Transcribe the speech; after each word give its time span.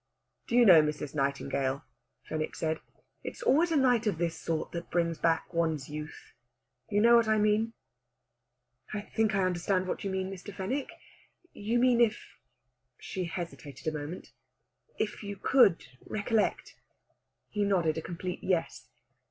"Do 0.47 0.55
you 0.55 0.65
know, 0.65 0.81
Mrs. 0.81 1.13
Nightingale," 1.13 1.83
Fenwick 2.27 2.55
said, 2.55 2.79
"it's 3.23 3.43
always 3.43 3.71
a 3.71 3.75
night 3.77 4.07
of 4.07 4.17
this 4.17 4.35
sort 4.35 4.71
that 4.71 4.89
brings 4.89 5.19
back 5.19 5.53
one's 5.53 5.89
youth? 5.89 6.33
You 6.89 7.01
know 7.01 7.15
what 7.15 7.27
I 7.27 7.37
mean?" 7.37 7.73
"I 8.95 9.01
think 9.01 9.35
I 9.35 9.43
understand 9.43 9.87
what 9.87 10.03
you 10.03 10.09
mean, 10.09 10.31
Mr. 10.31 10.51
Fenwick. 10.55 10.89
You 11.53 11.77
mean 11.77 12.01
if" 12.01 12.19
she 12.97 13.25
hesitated 13.25 13.93
a 13.93 13.95
moment 13.95 14.31
"if 14.97 15.21
you 15.21 15.35
could 15.37 15.85
recollect." 16.07 16.73
He 17.49 17.63
nodded 17.63 17.95
a 17.95 18.01
complete 18.01 18.43
yes. 18.43 18.87